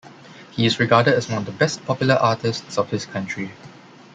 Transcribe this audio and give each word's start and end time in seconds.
He 0.49 0.65
is 0.65 0.79
regarded 0.79 1.13
as 1.13 1.29
one 1.29 1.37
of 1.37 1.45
the 1.45 1.51
best 1.51 1.85
popular 1.85 2.15
artists 2.15 2.75
of 2.79 2.89
his 2.89 3.05
country. 3.05 3.51